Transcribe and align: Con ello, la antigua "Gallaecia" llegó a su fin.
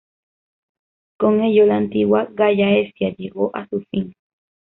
Con 1.19 1.41
ello, 1.41 1.67
la 1.67 1.77
antigua 1.77 2.27
"Gallaecia" 2.31 3.11
llegó 3.17 3.51
a 3.55 3.67
su 3.67 3.83
fin. 3.91 4.15